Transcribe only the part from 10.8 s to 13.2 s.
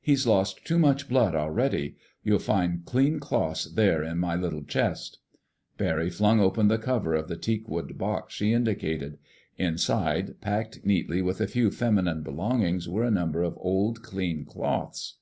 neatly with a few feminine belongings, were a